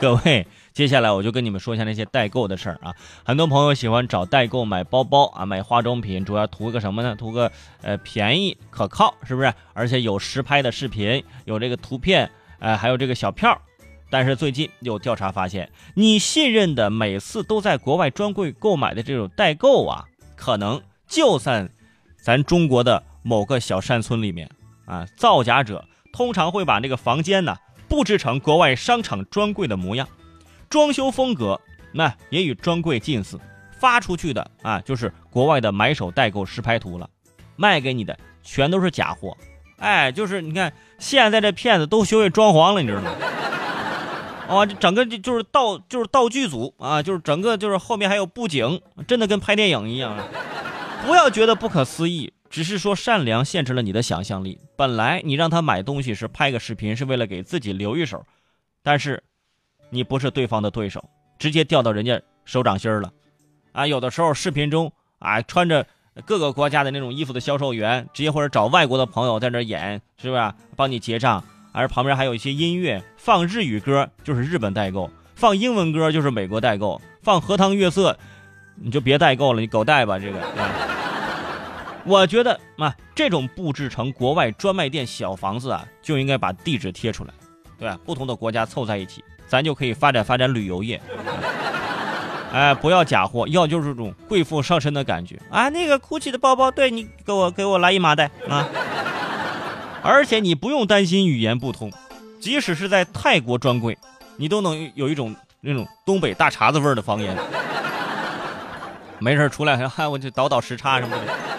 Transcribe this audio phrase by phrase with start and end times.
[0.02, 2.94] 各位，接下来我就跟你们说一下那些代购的事儿啊。
[3.22, 7.14] 很多朋友喜欢找代购买包包啊，买化妆品，主要图个什么呢？
[7.14, 9.52] 图个呃便宜可靠，是不是？
[9.74, 13.60] 而且有实拍的视频，有这个图片，呃，还有这个小票。
[14.08, 21.68] 但是最近有调查发现，你信任的每次都在国外专柜购买的这种代购啊，可能就在
[22.22, 24.48] 咱中国的某个小山村里面
[24.86, 27.54] 啊，造假者通常会把那个房间呢
[27.90, 30.08] 布置成国外商场专柜的模样，
[30.68, 31.60] 装修风格
[31.92, 33.36] 那也与专柜近似，
[33.76, 37.10] 发出去的啊就是国外的买手代购实拍图了，
[37.56, 39.36] 卖给你的全都是假货，
[39.78, 43.10] 哎，就是你看现在这骗子都学会装潢了，你知道吗？
[44.48, 50.16] 啊， 这整个就就是道就是道具组啊，就是整个就是后面还有布景，真的跟拍电影一样。
[51.04, 54.58] 不要觉得不可思议，只是说善良限制了你的想象力。
[54.76, 58.26] 本来你让他买东西时拍个视频，是为了给自己留一手，
[58.82, 59.22] 但是
[59.88, 63.10] 你不是对方的对手，直接掉到人家手掌心了。
[63.72, 65.86] 啊，有的时候视频中啊，穿着
[66.26, 70.52] 各个国家的那种衣服的销售员，直接或者找外国的朋友在那演，是不是？
[70.74, 71.42] 帮你结账。
[71.72, 78.18] 而旁边还有一些音乐，放日语歌就是日本代购，放英文歌就是美国代购，放荷塘月色，
[78.74, 80.99] 你就别代购了，你狗代吧这个。
[82.04, 87.30] 我觉得嘛，这种布置成国外专卖店小房子啊，就应该把地址贴出来，
[87.78, 87.98] 对吧？
[88.04, 91.00] 不同的国家凑在一起，咱就可以发展发展旅游业。
[92.52, 95.68] 哎，不要假货，要就是这种贵妇上身的感觉啊！
[95.68, 98.66] 那个 GUCCI 的包包，对你给我给我来一麻袋啊！
[100.02, 101.92] 而且你不用担心语言不通，
[102.40, 103.96] 即使是在泰国专柜，
[104.36, 107.36] 你都能有一种那种东北大碴子味儿的方言。
[109.20, 111.49] 没事出来 还喊我去倒倒时差什么的。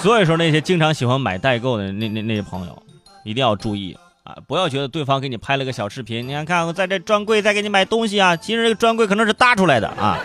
[0.00, 2.82] 所以说那些经常喜欢买代购的那那那些朋友，
[3.22, 4.34] 一定要注意啊！
[4.46, 10.18] 不要觉得对方给你拍了个小视频，你看看我在这专柜在给你买东西啊，其实这个专柜可能是搭出来的啊。